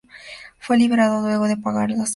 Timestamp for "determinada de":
1.77-1.87